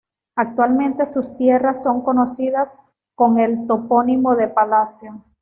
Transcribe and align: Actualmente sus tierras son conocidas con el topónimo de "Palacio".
Actualmente 0.35 1.05
sus 1.05 1.37
tierras 1.37 1.83
son 1.83 2.01
conocidas 2.01 2.79
con 3.13 3.37
el 3.37 3.67
topónimo 3.67 4.35
de 4.35 4.47
"Palacio". 4.47 5.23